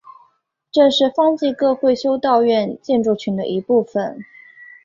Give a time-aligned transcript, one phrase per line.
[0.71, 4.25] 这是方济各会修道院建筑群的一部分。